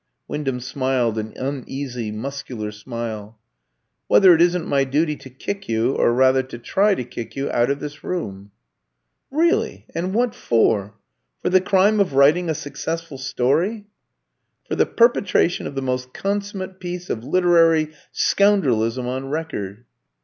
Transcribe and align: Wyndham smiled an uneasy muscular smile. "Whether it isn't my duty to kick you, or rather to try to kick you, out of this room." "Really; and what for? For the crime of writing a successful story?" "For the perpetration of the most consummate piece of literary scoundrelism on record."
Wyndham 0.27 0.59
smiled 0.61 1.19
an 1.19 1.31
uneasy 1.37 2.09
muscular 2.11 2.71
smile. 2.71 3.37
"Whether 4.07 4.33
it 4.33 4.41
isn't 4.41 4.65
my 4.65 4.83
duty 4.83 5.15
to 5.17 5.29
kick 5.29 5.69
you, 5.69 5.93
or 5.93 6.11
rather 6.11 6.41
to 6.41 6.57
try 6.57 6.95
to 6.95 7.03
kick 7.03 7.35
you, 7.35 7.51
out 7.51 7.69
of 7.69 7.79
this 7.79 8.03
room." 8.03 8.49
"Really; 9.29 9.85
and 9.93 10.15
what 10.15 10.33
for? 10.33 10.95
For 11.43 11.49
the 11.51 11.61
crime 11.61 11.99
of 11.99 12.15
writing 12.15 12.49
a 12.49 12.55
successful 12.55 13.19
story?" 13.19 13.85
"For 14.67 14.73
the 14.75 14.87
perpetration 14.87 15.67
of 15.67 15.75
the 15.75 15.83
most 15.83 16.15
consummate 16.15 16.79
piece 16.79 17.11
of 17.11 17.23
literary 17.23 17.91
scoundrelism 18.11 19.05
on 19.05 19.29
record." 19.29 19.85